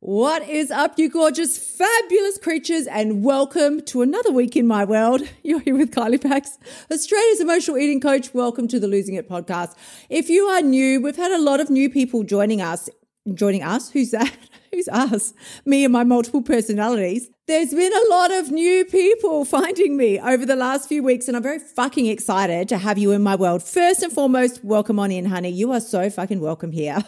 What 0.00 0.46
is 0.48 0.70
up, 0.70 0.98
you 0.98 1.08
gorgeous, 1.08 1.56
fabulous 1.56 2.36
creatures, 2.36 2.86
and 2.86 3.24
welcome 3.24 3.80
to 3.82 4.02
another 4.02 4.30
week 4.32 4.54
in 4.54 4.66
my 4.66 4.84
world. 4.84 5.22
You're 5.42 5.60
here 5.60 5.76
with 5.76 5.92
Kylie 5.92 6.20
Pax, 6.20 6.58
Australia's 6.90 7.40
emotional 7.40 7.78
eating 7.78 8.00
coach. 8.00 8.34
Welcome 8.34 8.68
to 8.68 8.78
the 8.78 8.86
Losing 8.86 9.14
It 9.14 9.28
podcast. 9.28 9.74
If 10.10 10.28
you 10.28 10.44
are 10.44 10.60
new, 10.60 11.00
we've 11.00 11.16
had 11.16 11.32
a 11.32 11.38
lot 11.40 11.60
of 11.60 11.70
new 11.70 11.88
people 11.88 12.22
joining 12.22 12.60
us. 12.60 12.90
Joining 13.32 13.62
us? 13.62 13.90
Who's 13.90 14.10
that? 14.10 14.36
Who's 14.74 14.88
us? 14.88 15.34
Me 15.64 15.84
and 15.84 15.92
my 15.92 16.02
multiple 16.02 16.42
personalities. 16.42 17.30
There's 17.46 17.72
been 17.72 17.92
a 17.92 18.08
lot 18.10 18.32
of 18.32 18.50
new 18.50 18.84
people 18.86 19.44
finding 19.44 19.96
me 19.96 20.18
over 20.18 20.44
the 20.44 20.56
last 20.56 20.88
few 20.88 21.00
weeks, 21.00 21.28
and 21.28 21.36
I'm 21.36 21.44
very 21.44 21.60
fucking 21.60 22.06
excited 22.06 22.68
to 22.70 22.78
have 22.78 22.98
you 22.98 23.12
in 23.12 23.22
my 23.22 23.36
world. 23.36 23.62
First 23.62 24.02
and 24.02 24.12
foremost, 24.12 24.64
welcome 24.64 24.98
on 24.98 25.12
in, 25.12 25.26
honey. 25.26 25.50
You 25.50 25.70
are 25.70 25.80
so 25.80 26.10
fucking 26.10 26.40
welcome 26.40 26.72
here. 26.72 27.04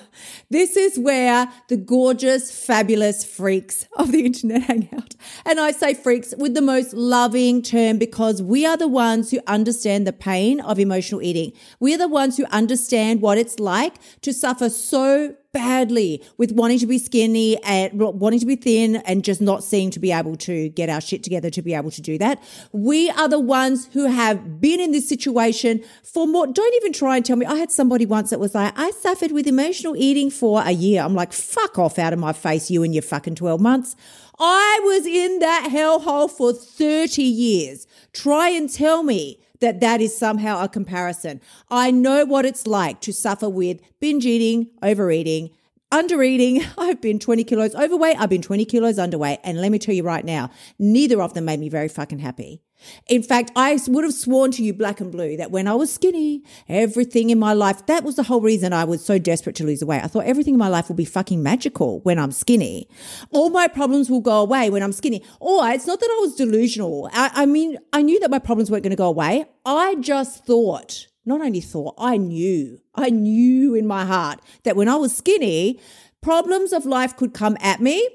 This 0.48 0.76
is 0.76 0.96
where 0.96 1.50
the 1.68 1.76
gorgeous, 1.76 2.64
fabulous 2.64 3.24
freaks 3.24 3.88
of 3.96 4.12
the 4.12 4.24
internet 4.24 4.62
hang 4.62 4.88
out. 4.96 5.16
And 5.44 5.58
I 5.58 5.72
say 5.72 5.94
freaks 5.94 6.34
with 6.38 6.54
the 6.54 6.62
most 6.62 6.94
loving 6.94 7.62
term 7.62 7.98
because 7.98 8.40
we 8.42 8.64
are 8.64 8.76
the 8.76 8.86
ones 8.86 9.32
who 9.32 9.40
understand 9.48 10.06
the 10.06 10.12
pain 10.12 10.60
of 10.60 10.78
emotional 10.78 11.20
eating. 11.20 11.52
We 11.80 11.94
are 11.94 11.98
the 11.98 12.06
ones 12.06 12.36
who 12.36 12.44
understand 12.52 13.22
what 13.22 13.38
it's 13.38 13.58
like 13.58 13.94
to 14.20 14.32
suffer 14.32 14.68
so 14.68 15.34
badly 15.56 16.22
with 16.36 16.52
wanting 16.52 16.78
to 16.78 16.86
be 16.86 16.98
skinny 16.98 17.56
and 17.62 17.98
wanting 17.98 18.38
to 18.38 18.44
be 18.44 18.56
thin 18.56 18.96
and 18.96 19.24
just 19.24 19.40
not 19.40 19.64
seeming 19.64 19.90
to 19.90 19.98
be 19.98 20.12
able 20.12 20.36
to 20.36 20.68
get 20.68 20.90
our 20.90 21.00
shit 21.00 21.22
together 21.22 21.48
to 21.48 21.62
be 21.62 21.72
able 21.72 21.90
to 21.90 22.02
do 22.02 22.18
that. 22.18 22.42
We 22.72 23.08
are 23.08 23.26
the 23.26 23.40
ones 23.40 23.88
who 23.94 24.04
have 24.04 24.60
been 24.60 24.80
in 24.80 24.92
this 24.92 25.08
situation 25.08 25.82
for 26.02 26.26
more. 26.26 26.46
Don't 26.46 26.74
even 26.74 26.92
try 26.92 27.16
and 27.16 27.24
tell 27.24 27.36
me. 27.36 27.46
I 27.46 27.54
had 27.54 27.72
somebody 27.72 28.04
once 28.04 28.28
that 28.28 28.38
was 28.38 28.54
like, 28.54 28.78
I 28.78 28.90
suffered 28.90 29.32
with 29.32 29.46
emotional 29.46 29.96
eating 29.96 30.30
for 30.30 30.60
a 30.62 30.72
year. 30.72 31.00
I'm 31.00 31.14
like, 31.14 31.32
fuck 31.32 31.78
off 31.78 31.98
out 31.98 32.12
of 32.12 32.18
my 32.18 32.34
face, 32.34 32.70
you 32.70 32.82
and 32.82 32.94
your 32.94 33.02
fucking 33.02 33.36
12 33.36 33.58
months. 33.58 33.96
I 34.38 34.80
was 34.84 35.06
in 35.06 35.38
that 35.38 35.70
hellhole 35.72 36.30
for 36.30 36.52
30 36.52 37.22
years. 37.22 37.86
Try 38.12 38.50
and 38.50 38.70
tell 38.70 39.02
me 39.02 39.40
that 39.60 39.80
that 39.80 40.00
is 40.00 40.16
somehow 40.16 40.62
a 40.62 40.68
comparison. 40.68 41.40
I 41.70 41.90
know 41.90 42.24
what 42.24 42.44
it's 42.44 42.66
like 42.66 43.00
to 43.02 43.12
suffer 43.12 43.48
with 43.48 43.80
binge 44.00 44.26
eating, 44.26 44.70
overeating, 44.82 45.50
under 45.90 46.22
eating. 46.22 46.64
I've 46.78 47.00
been 47.00 47.18
20 47.18 47.44
kilos 47.44 47.74
overweight. 47.74 48.16
I've 48.18 48.30
been 48.30 48.42
20 48.42 48.64
kilos 48.64 48.98
underweight. 48.98 49.38
And 49.44 49.60
let 49.60 49.72
me 49.72 49.78
tell 49.78 49.94
you 49.94 50.02
right 50.02 50.24
now, 50.24 50.50
neither 50.78 51.20
of 51.22 51.34
them 51.34 51.44
made 51.44 51.60
me 51.60 51.68
very 51.68 51.88
fucking 51.88 52.18
happy. 52.18 52.62
In 53.08 53.22
fact, 53.22 53.52
I 53.56 53.78
would 53.88 54.04
have 54.04 54.12
sworn 54.12 54.50
to 54.52 54.62
you 54.62 54.74
black 54.74 55.00
and 55.00 55.10
blue 55.10 55.36
that 55.38 55.50
when 55.50 55.66
I 55.66 55.74
was 55.74 55.92
skinny, 55.92 56.42
everything 56.68 57.30
in 57.30 57.38
my 57.38 57.54
life, 57.54 57.86
that 57.86 58.04
was 58.04 58.16
the 58.16 58.22
whole 58.24 58.42
reason 58.42 58.72
I 58.72 58.84
was 58.84 59.04
so 59.04 59.18
desperate 59.18 59.56
to 59.56 59.64
lose 59.64 59.82
weight. 59.82 60.04
I 60.04 60.08
thought 60.08 60.26
everything 60.26 60.54
in 60.54 60.58
my 60.58 60.68
life 60.68 60.88
will 60.88 60.96
be 60.96 61.06
fucking 61.06 61.42
magical 61.42 62.00
when 62.00 62.18
I'm 62.18 62.32
skinny. 62.32 62.88
All 63.30 63.48
my 63.48 63.66
problems 63.66 64.10
will 64.10 64.20
go 64.20 64.42
away 64.42 64.68
when 64.68 64.82
I'm 64.82 64.92
skinny. 64.92 65.24
Or 65.40 65.66
it's 65.70 65.86
not 65.86 66.00
that 66.00 66.10
I 66.10 66.20
was 66.20 66.34
delusional. 66.34 67.08
I, 67.12 67.30
I 67.34 67.46
mean, 67.46 67.78
I 67.92 68.02
knew 68.02 68.20
that 68.20 68.30
my 68.30 68.38
problems 68.38 68.70
weren't 68.70 68.82
going 68.82 68.90
to 68.90 68.96
go 68.96 69.08
away. 69.08 69.46
I 69.64 69.94
just 69.96 70.44
thought 70.44 71.06
not 71.26 71.40
only 71.40 71.60
thought, 71.60 71.94
I 71.98 72.16
knew, 72.16 72.80
I 72.94 73.10
knew 73.10 73.74
in 73.74 73.86
my 73.86 74.04
heart 74.04 74.40
that 74.62 74.76
when 74.76 74.88
I 74.88 74.94
was 74.94 75.14
skinny, 75.14 75.80
problems 76.22 76.72
of 76.72 76.86
life 76.86 77.16
could 77.16 77.34
come 77.34 77.56
at 77.60 77.80
me, 77.80 78.08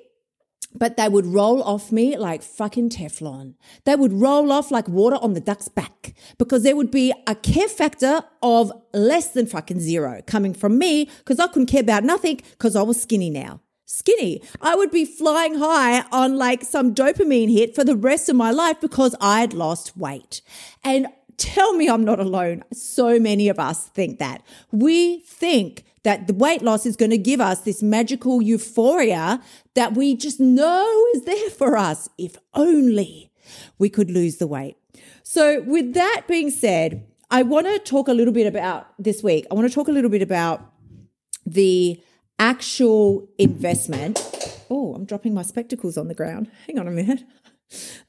but 0.73 0.95
they 0.95 1.09
would 1.09 1.25
roll 1.25 1.61
off 1.63 1.91
me 1.91 2.17
like 2.17 2.41
fucking 2.41 2.89
Teflon. 2.89 3.55
They 3.83 3.95
would 3.95 4.13
roll 4.13 4.51
off 4.51 4.71
like 4.71 4.87
water 4.87 5.17
on 5.21 5.33
the 5.33 5.41
duck's 5.41 5.67
back 5.67 6.13
because 6.37 6.63
there 6.63 6.77
would 6.77 6.91
be 6.91 7.13
a 7.27 7.35
care 7.35 7.67
factor 7.67 8.23
of 8.41 8.71
less 8.93 9.31
than 9.31 9.45
fucking 9.45 9.81
zero 9.81 10.21
coming 10.25 10.53
from 10.53 10.77
me 10.77 11.09
because 11.19 11.39
I 11.39 11.47
couldn't 11.47 11.65
care 11.65 11.81
about 11.81 12.05
nothing 12.05 12.37
because 12.51 12.77
I 12.77 12.83
was 12.83 13.01
skinny 13.01 13.29
now 13.29 13.59
skinny. 13.91 14.41
I 14.61 14.75
would 14.75 14.91
be 14.91 15.05
flying 15.05 15.55
high 15.55 16.05
on 16.11 16.37
like 16.37 16.63
some 16.63 16.95
dopamine 16.95 17.51
hit 17.51 17.75
for 17.75 17.83
the 17.83 17.95
rest 17.95 18.29
of 18.29 18.35
my 18.35 18.51
life 18.51 18.79
because 18.79 19.15
I'd 19.19 19.53
lost 19.53 19.97
weight. 19.97 20.41
And 20.83 21.07
Tell 21.41 21.73
me 21.73 21.89
I'm 21.89 22.05
not 22.05 22.19
alone. 22.19 22.63
So 22.71 23.19
many 23.19 23.49
of 23.49 23.57
us 23.57 23.87
think 23.87 24.19
that. 24.19 24.43
We 24.71 25.21
think 25.21 25.85
that 26.03 26.27
the 26.27 26.35
weight 26.35 26.61
loss 26.61 26.85
is 26.85 26.95
going 26.95 27.09
to 27.09 27.17
give 27.17 27.41
us 27.41 27.61
this 27.61 27.81
magical 27.81 28.43
euphoria 28.43 29.41
that 29.73 29.95
we 29.95 30.15
just 30.15 30.39
know 30.39 31.07
is 31.15 31.23
there 31.23 31.49
for 31.49 31.77
us. 31.77 32.07
If 32.19 32.37
only 32.53 33.31
we 33.79 33.89
could 33.89 34.11
lose 34.11 34.37
the 34.37 34.45
weight. 34.45 34.77
So, 35.23 35.61
with 35.61 35.95
that 35.95 36.25
being 36.27 36.51
said, 36.51 37.07
I 37.31 37.41
want 37.41 37.65
to 37.65 37.79
talk 37.79 38.07
a 38.07 38.13
little 38.13 38.33
bit 38.33 38.45
about 38.45 38.93
this 38.99 39.23
week. 39.23 39.47
I 39.49 39.55
want 39.55 39.67
to 39.67 39.73
talk 39.73 39.87
a 39.87 39.91
little 39.91 40.11
bit 40.11 40.21
about 40.21 40.71
the 41.43 41.99
actual 42.37 43.27
investment. 43.39 44.19
Oh, 44.69 44.93
I'm 44.93 45.05
dropping 45.05 45.33
my 45.33 45.41
spectacles 45.41 45.97
on 45.97 46.07
the 46.07 46.13
ground. 46.13 46.51
Hang 46.67 46.77
on 46.77 46.87
a 46.87 46.91
minute. 46.91 47.23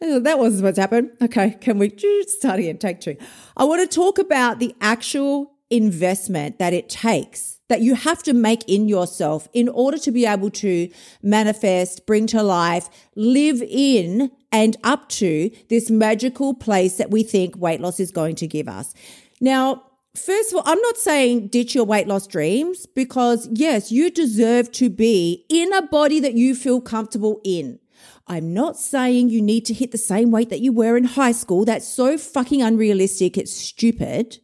That 0.00 0.38
was 0.38 0.62
what's 0.62 0.78
happened. 0.78 1.10
Okay, 1.20 1.56
can 1.60 1.78
we 1.78 1.94
start 2.26 2.58
again? 2.58 2.78
Take 2.78 3.00
two. 3.00 3.16
I 3.56 3.64
want 3.64 3.88
to 3.88 3.94
talk 3.94 4.18
about 4.18 4.58
the 4.58 4.74
actual 4.80 5.52
investment 5.70 6.58
that 6.58 6.72
it 6.72 6.88
takes 6.88 7.58
that 7.68 7.80
you 7.80 7.94
have 7.94 8.22
to 8.22 8.34
make 8.34 8.68
in 8.68 8.86
yourself 8.86 9.48
in 9.54 9.66
order 9.66 9.96
to 9.96 10.12
be 10.12 10.26
able 10.26 10.50
to 10.50 10.90
manifest, 11.22 12.06
bring 12.06 12.26
to 12.26 12.42
life, 12.42 12.90
live 13.16 13.62
in 13.62 14.30
and 14.52 14.76
up 14.84 15.08
to 15.08 15.50
this 15.70 15.90
magical 15.90 16.52
place 16.52 16.96
that 16.96 17.10
we 17.10 17.22
think 17.22 17.56
weight 17.56 17.80
loss 17.80 17.98
is 17.98 18.10
going 18.10 18.34
to 18.36 18.46
give 18.46 18.68
us. 18.68 18.92
Now, 19.40 19.84
First 20.14 20.52
of 20.52 20.58
all, 20.58 20.62
I'm 20.66 20.80
not 20.80 20.98
saying 20.98 21.46
ditch 21.48 21.74
your 21.74 21.86
weight 21.86 22.06
loss 22.06 22.26
dreams 22.26 22.84
because 22.84 23.48
yes, 23.50 23.90
you 23.90 24.10
deserve 24.10 24.70
to 24.72 24.90
be 24.90 25.46
in 25.48 25.72
a 25.72 25.86
body 25.86 26.20
that 26.20 26.34
you 26.34 26.54
feel 26.54 26.82
comfortable 26.82 27.40
in. 27.44 27.78
I'm 28.26 28.54
not 28.54 28.78
saying 28.78 29.28
you 29.28 29.42
need 29.42 29.64
to 29.66 29.74
hit 29.74 29.90
the 29.90 29.98
same 29.98 30.30
weight 30.30 30.50
that 30.50 30.60
you 30.60 30.72
were 30.72 30.96
in 30.96 31.04
high 31.04 31.32
school. 31.32 31.64
That's 31.64 31.86
so 31.86 32.16
fucking 32.16 32.62
unrealistic. 32.62 33.36
It's 33.36 33.52
stupid. 33.52 34.38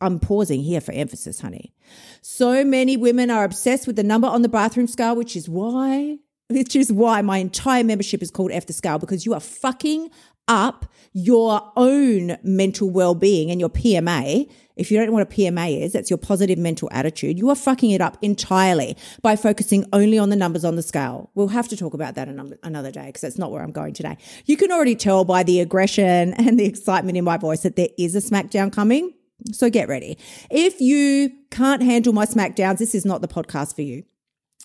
I'm 0.00 0.18
pausing 0.18 0.62
here 0.62 0.80
for 0.80 0.92
emphasis, 0.92 1.40
honey. 1.40 1.74
So 2.20 2.64
many 2.64 2.96
women 2.96 3.30
are 3.30 3.44
obsessed 3.44 3.86
with 3.86 3.96
the 3.96 4.02
number 4.02 4.26
on 4.26 4.42
the 4.42 4.48
bathroom 4.48 4.86
scale, 4.86 5.16
which 5.16 5.36
is 5.36 5.48
why, 5.48 6.18
which 6.48 6.74
is 6.74 6.92
why 6.92 7.22
my 7.22 7.38
entire 7.38 7.84
membership 7.84 8.22
is 8.22 8.30
called 8.30 8.52
F 8.52 8.66
the 8.66 8.72
Scale 8.72 8.98
because 8.98 9.24
you 9.24 9.34
are 9.34 9.40
fucking 9.40 10.10
up 10.48 10.86
your 11.12 11.72
own 11.76 12.36
mental 12.42 12.90
well 12.90 13.14
being 13.14 13.50
and 13.50 13.60
your 13.60 13.70
PMA 13.70 14.48
if 14.76 14.90
you 14.90 14.98
don't 14.98 15.06
know 15.06 15.12
what 15.12 15.22
a 15.22 15.26
PMA 15.26 15.82
is, 15.82 15.92
that's 15.92 16.10
your 16.10 16.18
positive 16.18 16.58
mental 16.58 16.88
attitude. 16.92 17.38
You 17.38 17.48
are 17.50 17.54
fucking 17.54 17.90
it 17.90 18.00
up 18.00 18.18
entirely 18.22 18.96
by 19.22 19.36
focusing 19.36 19.86
only 19.92 20.18
on 20.18 20.30
the 20.30 20.36
numbers 20.36 20.64
on 20.64 20.76
the 20.76 20.82
scale. 20.82 21.30
We'll 21.34 21.48
have 21.48 21.68
to 21.68 21.76
talk 21.76 21.94
about 21.94 22.16
that 22.16 22.28
another 22.28 22.90
day 22.90 23.06
because 23.06 23.22
that's 23.22 23.38
not 23.38 23.52
where 23.52 23.62
I'm 23.62 23.72
going 23.72 23.94
today. 23.94 24.16
You 24.46 24.56
can 24.56 24.72
already 24.72 24.96
tell 24.96 25.24
by 25.24 25.42
the 25.42 25.60
aggression 25.60 26.34
and 26.34 26.58
the 26.58 26.64
excitement 26.64 27.16
in 27.16 27.24
my 27.24 27.36
voice 27.36 27.60
that 27.60 27.76
there 27.76 27.88
is 27.98 28.14
a 28.14 28.20
smackdown 28.20 28.72
coming. 28.72 29.14
So 29.52 29.68
get 29.68 29.88
ready. 29.88 30.16
If 30.50 30.80
you 30.80 31.30
can't 31.50 31.82
handle 31.82 32.12
my 32.12 32.24
smackdowns, 32.24 32.78
this 32.78 32.94
is 32.94 33.04
not 33.04 33.20
the 33.20 33.28
podcast 33.28 33.74
for 33.74 33.82
you. 33.82 34.04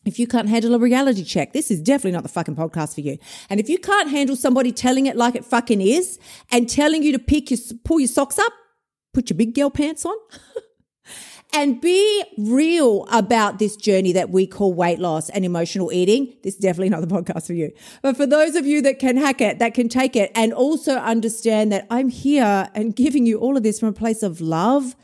If 0.05 0.17
you 0.17 0.27
can't 0.27 0.47
handle 0.47 0.73
a 0.75 0.79
reality 0.79 1.23
check, 1.23 1.51
this 1.51 1.69
is 1.69 1.81
definitely 1.81 2.13
not 2.13 2.23
the 2.23 2.29
fucking 2.29 2.55
podcast 2.55 2.95
for 2.95 3.01
you. 3.01 3.17
And 3.49 3.59
if 3.59 3.67
you 3.67 3.77
can't 3.77 4.09
handle 4.09 4.35
somebody 4.35 4.71
telling 4.71 5.07
it 5.07 5.17
like 5.17 5.35
it 5.35 5.43
fucking 5.43 5.81
is 5.81 6.19
and 6.51 6.69
telling 6.69 7.03
you 7.03 7.11
to 7.11 7.19
pick 7.19 7.51
your, 7.51 7.59
pull 7.83 7.99
your 7.99 8.07
socks 8.07 8.39
up, 8.39 8.53
put 9.13 9.29
your 9.29 9.37
big 9.37 9.53
girl 9.53 9.69
pants 9.69 10.05
on 10.05 10.15
and 11.53 11.81
be 11.81 12.23
real 12.37 13.05
about 13.11 13.59
this 13.59 13.75
journey 13.75 14.13
that 14.13 14.29
we 14.29 14.47
call 14.47 14.73
weight 14.73 14.99
loss 14.99 15.29
and 15.29 15.43
emotional 15.43 15.91
eating. 15.91 16.33
This 16.43 16.55
is 16.55 16.59
definitely 16.61 16.89
not 16.89 17.01
the 17.01 17.07
podcast 17.21 17.47
for 17.47 17.53
you. 17.53 17.71
But 18.01 18.15
for 18.15 18.25
those 18.25 18.55
of 18.55 18.65
you 18.65 18.81
that 18.83 18.99
can 18.99 19.17
hack 19.17 19.41
it, 19.41 19.59
that 19.59 19.73
can 19.73 19.89
take 19.89 20.15
it 20.15 20.31
and 20.33 20.53
also 20.53 20.95
understand 20.95 21.71
that 21.73 21.87
I'm 21.89 22.07
here 22.07 22.69
and 22.73 22.95
giving 22.95 23.25
you 23.25 23.39
all 23.39 23.57
of 23.57 23.63
this 23.63 23.79
from 23.79 23.89
a 23.89 23.93
place 23.93 24.23
of 24.23 24.39
love, 24.39 24.95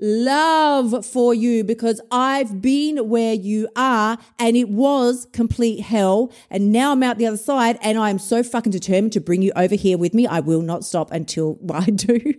love 0.00 1.04
for 1.04 1.34
you 1.34 1.64
because 1.64 2.00
I've 2.10 2.60
been 2.60 3.08
where 3.08 3.34
you 3.34 3.68
are 3.76 4.18
and 4.38 4.56
it 4.56 4.68
was 4.68 5.26
complete 5.32 5.80
hell. 5.80 6.32
And 6.50 6.72
now 6.72 6.92
I'm 6.92 7.02
out 7.02 7.18
the 7.18 7.26
other 7.26 7.36
side 7.36 7.78
and 7.82 7.98
I'm 7.98 8.18
so 8.18 8.42
fucking 8.42 8.72
determined 8.72 9.12
to 9.12 9.20
bring 9.20 9.42
you 9.42 9.52
over 9.56 9.74
here 9.74 9.98
with 9.98 10.14
me. 10.14 10.26
I 10.26 10.40
will 10.40 10.62
not 10.62 10.84
stop 10.84 11.10
until 11.10 11.58
I 11.72 11.86
do. 11.86 12.34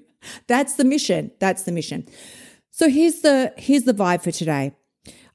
That's 0.47 0.75
the 0.75 0.85
mission. 0.85 1.31
That's 1.39 1.63
the 1.63 1.71
mission. 1.71 2.07
So 2.71 2.89
here's 2.89 3.21
the 3.21 3.53
here's 3.57 3.83
the 3.83 3.94
vibe 3.94 4.23
for 4.23 4.31
today. 4.31 4.73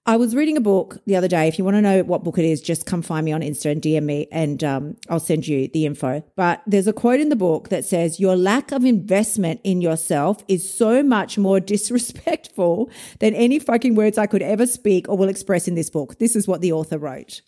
I 0.08 0.16
was 0.16 0.34
reading 0.34 0.56
a 0.56 0.62
book 0.62 0.96
the 1.04 1.16
other 1.16 1.28
day. 1.28 1.48
If 1.48 1.58
you 1.58 1.66
want 1.66 1.76
to 1.76 1.82
know 1.82 2.02
what 2.02 2.24
book 2.24 2.38
it 2.38 2.46
is, 2.46 2.62
just 2.62 2.86
come 2.86 3.02
find 3.02 3.26
me 3.26 3.32
on 3.32 3.42
Insta 3.42 3.70
and 3.70 3.82
DM 3.82 4.04
me, 4.04 4.26
and 4.32 4.64
um, 4.64 4.96
I'll 5.10 5.20
send 5.20 5.46
you 5.46 5.68
the 5.68 5.84
info. 5.84 6.24
But 6.34 6.62
there's 6.66 6.86
a 6.86 6.94
quote 6.94 7.20
in 7.20 7.28
the 7.28 7.36
book 7.36 7.68
that 7.68 7.84
says, 7.84 8.18
Your 8.18 8.34
lack 8.34 8.72
of 8.72 8.86
investment 8.86 9.60
in 9.64 9.82
yourself 9.82 10.42
is 10.48 10.66
so 10.66 11.02
much 11.02 11.36
more 11.36 11.60
disrespectful 11.74 12.88
than 13.18 13.34
any 13.34 13.58
fucking 13.58 13.96
words 13.96 14.16
I 14.16 14.26
could 14.26 14.40
ever 14.40 14.66
speak 14.66 15.06
or 15.10 15.18
will 15.18 15.28
express 15.28 15.68
in 15.68 15.74
this 15.74 15.90
book. 15.90 16.18
This 16.18 16.34
is 16.34 16.48
what 16.48 16.62
the 16.62 16.72
author 16.72 16.96
wrote. 16.96 17.42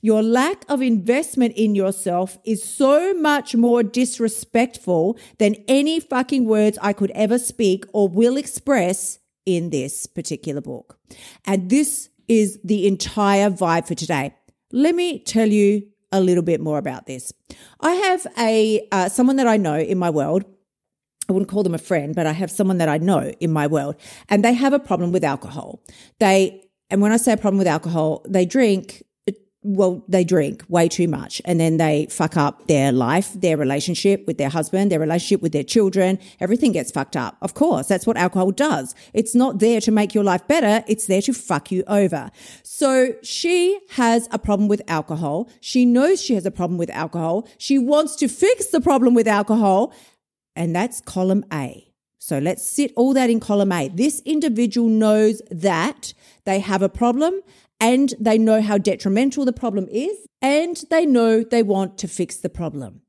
Your 0.00 0.20
lack 0.20 0.64
of 0.68 0.82
investment 0.82 1.54
in 1.54 1.76
yourself 1.76 2.38
is 2.44 2.64
so 2.64 3.14
much 3.14 3.54
more 3.54 3.84
disrespectful 3.84 5.16
than 5.38 5.54
any 5.68 6.00
fucking 6.00 6.44
words 6.44 6.76
I 6.82 6.92
could 6.92 7.12
ever 7.12 7.38
speak 7.38 7.84
or 7.92 8.08
will 8.08 8.36
express 8.36 9.19
in 9.46 9.70
this 9.70 10.06
particular 10.06 10.60
book. 10.60 10.98
And 11.44 11.70
this 11.70 12.08
is 12.28 12.58
the 12.62 12.86
entire 12.86 13.50
vibe 13.50 13.86
for 13.86 13.94
today. 13.94 14.34
Let 14.72 14.94
me 14.94 15.18
tell 15.18 15.48
you 15.48 15.86
a 16.12 16.20
little 16.20 16.42
bit 16.42 16.60
more 16.60 16.78
about 16.78 17.06
this. 17.06 17.32
I 17.80 17.92
have 17.92 18.26
a 18.38 18.86
uh, 18.92 19.08
someone 19.08 19.36
that 19.36 19.46
I 19.46 19.56
know 19.56 19.76
in 19.76 19.98
my 19.98 20.10
world. 20.10 20.44
I 21.28 21.32
wouldn't 21.32 21.50
call 21.50 21.62
them 21.62 21.74
a 21.74 21.78
friend, 21.78 22.14
but 22.14 22.26
I 22.26 22.32
have 22.32 22.50
someone 22.50 22.78
that 22.78 22.88
I 22.88 22.98
know 22.98 23.32
in 23.38 23.52
my 23.52 23.68
world, 23.68 23.94
and 24.28 24.44
they 24.44 24.52
have 24.52 24.72
a 24.72 24.80
problem 24.80 25.12
with 25.12 25.22
alcohol. 25.22 25.80
They 26.18 26.64
and 26.90 27.00
when 27.00 27.12
I 27.12 27.16
say 27.16 27.32
a 27.32 27.36
problem 27.36 27.58
with 27.58 27.68
alcohol, 27.68 28.24
they 28.28 28.44
drink 28.44 29.04
well, 29.62 30.02
they 30.08 30.24
drink 30.24 30.64
way 30.68 30.88
too 30.88 31.06
much 31.06 31.42
and 31.44 31.60
then 31.60 31.76
they 31.76 32.06
fuck 32.08 32.36
up 32.36 32.66
their 32.66 32.92
life, 32.92 33.34
their 33.34 33.58
relationship 33.58 34.26
with 34.26 34.38
their 34.38 34.48
husband, 34.48 34.90
their 34.90 34.98
relationship 34.98 35.42
with 35.42 35.52
their 35.52 35.64
children. 35.64 36.18
Everything 36.40 36.72
gets 36.72 36.90
fucked 36.90 37.14
up. 37.14 37.36
Of 37.42 37.52
course, 37.52 37.86
that's 37.86 38.06
what 38.06 38.16
alcohol 38.16 38.52
does. 38.52 38.94
It's 39.12 39.34
not 39.34 39.58
there 39.58 39.80
to 39.82 39.90
make 39.90 40.14
your 40.14 40.24
life 40.24 40.48
better. 40.48 40.82
It's 40.88 41.06
there 41.06 41.20
to 41.22 41.34
fuck 41.34 41.70
you 41.70 41.84
over. 41.88 42.30
So 42.62 43.14
she 43.22 43.78
has 43.90 44.28
a 44.30 44.38
problem 44.38 44.66
with 44.66 44.80
alcohol. 44.88 45.50
She 45.60 45.84
knows 45.84 46.22
she 46.22 46.34
has 46.34 46.46
a 46.46 46.50
problem 46.50 46.78
with 46.78 46.90
alcohol. 46.90 47.46
She 47.58 47.78
wants 47.78 48.16
to 48.16 48.28
fix 48.28 48.68
the 48.68 48.80
problem 48.80 49.12
with 49.12 49.28
alcohol. 49.28 49.92
And 50.56 50.74
that's 50.74 51.02
column 51.02 51.44
A. 51.52 51.86
So 52.18 52.38
let's 52.38 52.68
sit 52.68 52.92
all 52.96 53.12
that 53.12 53.28
in 53.28 53.40
column 53.40 53.72
A. 53.72 53.88
This 53.88 54.22
individual 54.24 54.88
knows 54.88 55.42
that 55.50 56.14
they 56.44 56.60
have 56.60 56.80
a 56.80 56.88
problem 56.88 57.40
and 57.80 58.14
they 58.20 58.38
know 58.38 58.60
how 58.60 58.78
detrimental 58.78 59.44
the 59.44 59.52
problem 59.52 59.88
is, 59.90 60.16
and 60.42 60.84
they 60.90 61.06
know 61.06 61.42
they 61.42 61.62
want 61.62 61.98
to 61.98 62.08
fix 62.08 62.36
the 62.36 62.50
problem. 62.50 63.00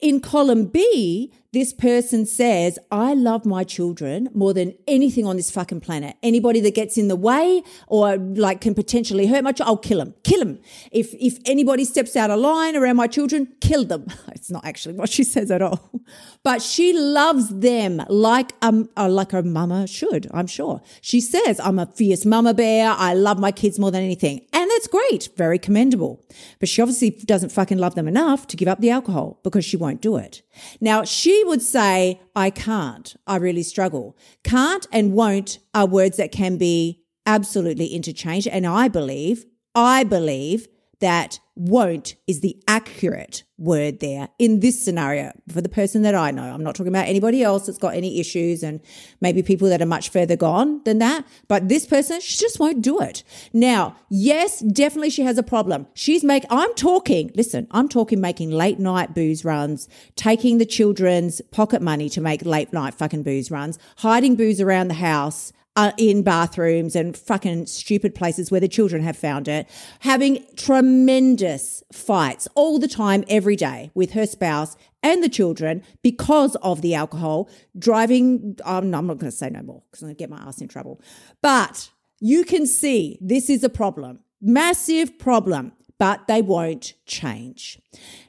In 0.00 0.20
column 0.20 0.66
B, 0.66 1.32
this 1.52 1.72
person 1.72 2.26
says, 2.26 2.78
I 2.92 3.12
love 3.14 3.44
my 3.44 3.64
children 3.64 4.28
more 4.34 4.54
than 4.54 4.74
anything 4.86 5.26
on 5.26 5.36
this 5.36 5.50
fucking 5.50 5.80
planet. 5.80 6.16
Anybody 6.22 6.60
that 6.60 6.76
gets 6.76 6.96
in 6.96 7.08
the 7.08 7.16
way 7.16 7.62
or 7.88 8.16
like 8.16 8.60
can 8.60 8.74
potentially 8.74 9.26
hurt 9.26 9.42
my 9.42 9.50
child, 9.50 9.68
I'll 9.68 9.76
kill 9.76 9.98
them. 9.98 10.14
Kill 10.22 10.38
them. 10.38 10.60
If, 10.92 11.12
if 11.14 11.38
anybody 11.46 11.84
steps 11.84 12.14
out 12.14 12.30
of 12.30 12.38
line 12.38 12.76
around 12.76 12.96
my 12.96 13.08
children, 13.08 13.48
kill 13.60 13.84
them. 13.84 14.06
It's 14.40 14.50
not 14.50 14.64
actually 14.64 14.94
what 14.94 15.10
she 15.10 15.22
says 15.22 15.50
at 15.50 15.60
all. 15.60 15.90
But 16.42 16.62
she 16.62 16.94
loves 16.94 17.50
them 17.50 18.02
like, 18.08 18.52
um, 18.62 18.88
like 18.96 19.34
a 19.34 19.42
mama 19.42 19.86
should, 19.86 20.26
I'm 20.32 20.46
sure. 20.46 20.80
She 21.02 21.20
says, 21.20 21.60
I'm 21.60 21.78
a 21.78 21.84
fierce 21.84 22.24
mama 22.24 22.54
bear. 22.54 22.90
I 22.96 23.12
love 23.12 23.38
my 23.38 23.52
kids 23.52 23.78
more 23.78 23.90
than 23.90 24.02
anything. 24.02 24.46
And 24.54 24.70
that's 24.70 24.86
great. 24.86 25.28
Very 25.36 25.58
commendable. 25.58 26.24
But 26.58 26.70
she 26.70 26.80
obviously 26.80 27.10
doesn't 27.10 27.50
fucking 27.50 27.76
love 27.76 27.94
them 27.94 28.08
enough 28.08 28.46
to 28.46 28.56
give 28.56 28.68
up 28.68 28.80
the 28.80 28.88
alcohol 28.88 29.38
because 29.42 29.66
she 29.66 29.76
won't 29.76 30.00
do 30.00 30.16
it. 30.16 30.40
Now, 30.80 31.04
she 31.04 31.39
would 31.44 31.62
say, 31.62 32.20
I 32.34 32.50
can't. 32.50 33.14
I 33.26 33.36
really 33.36 33.62
struggle. 33.62 34.16
Can't 34.44 34.86
and 34.92 35.12
won't 35.12 35.58
are 35.74 35.86
words 35.86 36.16
that 36.16 36.32
can 36.32 36.56
be 36.56 37.02
absolutely 37.26 37.86
interchanged. 37.88 38.48
And 38.48 38.66
I 38.66 38.88
believe, 38.88 39.44
I 39.74 40.04
believe 40.04 40.68
that 41.00 41.40
won't 41.56 42.14
is 42.26 42.40
the 42.40 42.56
accurate 42.66 43.44
word 43.58 44.00
there 44.00 44.28
in 44.38 44.60
this 44.60 44.82
scenario 44.82 45.32
for 45.48 45.60
the 45.60 45.68
person 45.68 46.00
that 46.02 46.14
I 46.14 46.30
know. 46.30 46.42
I'm 46.42 46.62
not 46.62 46.74
talking 46.74 46.92
about 46.92 47.08
anybody 47.08 47.42
else 47.42 47.66
that's 47.66 47.78
got 47.78 47.94
any 47.94 48.18
issues 48.18 48.62
and 48.62 48.80
maybe 49.20 49.42
people 49.42 49.68
that 49.68 49.82
are 49.82 49.86
much 49.86 50.08
further 50.08 50.36
gone 50.36 50.82
than 50.84 50.98
that. 50.98 51.26
But 51.48 51.68
this 51.68 51.86
person, 51.86 52.20
she 52.20 52.38
just 52.38 52.58
won't 52.58 52.80
do 52.80 53.00
it. 53.00 53.22
Now, 53.52 53.96
yes, 54.08 54.60
definitely 54.60 55.10
she 55.10 55.22
has 55.22 55.36
a 55.36 55.42
problem. 55.42 55.86
She's 55.92 56.24
make, 56.24 56.44
I'm 56.48 56.74
talking, 56.74 57.30
listen, 57.34 57.66
I'm 57.70 57.88
talking 57.88 58.20
making 58.20 58.50
late 58.50 58.78
night 58.78 59.14
booze 59.14 59.44
runs, 59.44 59.88
taking 60.16 60.58
the 60.58 60.66
children's 60.66 61.42
pocket 61.50 61.82
money 61.82 62.08
to 62.10 62.20
make 62.22 62.44
late 62.46 62.72
night 62.72 62.94
fucking 62.94 63.22
booze 63.22 63.50
runs, 63.50 63.78
hiding 63.98 64.36
booze 64.36 64.60
around 64.60 64.88
the 64.88 64.94
house, 64.94 65.52
uh, 65.76 65.92
in 65.96 66.22
bathrooms 66.22 66.96
and 66.96 67.16
fucking 67.16 67.66
stupid 67.66 68.14
places 68.14 68.50
where 68.50 68.60
the 68.60 68.68
children 68.68 69.02
have 69.02 69.16
found 69.16 69.48
it, 69.48 69.68
having 70.00 70.44
tremendous 70.56 71.82
fights 71.92 72.48
all 72.54 72.78
the 72.78 72.88
time, 72.88 73.24
every 73.28 73.56
day 73.56 73.90
with 73.94 74.12
her 74.12 74.26
spouse 74.26 74.76
and 75.02 75.22
the 75.22 75.28
children 75.28 75.82
because 76.02 76.56
of 76.56 76.82
the 76.82 76.94
alcohol, 76.94 77.48
driving. 77.78 78.56
Um, 78.64 78.90
no, 78.90 78.98
I'm 78.98 79.06
not 79.06 79.18
going 79.18 79.30
to 79.30 79.36
say 79.36 79.50
no 79.50 79.62
more 79.62 79.82
because 79.90 80.02
I'm 80.02 80.08
going 80.08 80.16
to 80.16 80.18
get 80.18 80.30
my 80.30 80.38
ass 80.38 80.60
in 80.60 80.68
trouble. 80.68 81.00
But 81.42 81.90
you 82.20 82.44
can 82.44 82.66
see 82.66 83.18
this 83.20 83.48
is 83.48 83.64
a 83.64 83.70
problem, 83.70 84.20
massive 84.40 85.18
problem, 85.18 85.72
but 85.98 86.26
they 86.26 86.42
won't 86.42 86.94
change. 87.06 87.78